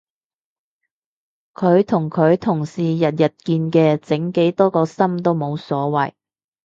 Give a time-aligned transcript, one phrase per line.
[1.53, 6.13] 佢同佢同事日日見嘅整幾多個心都冇所謂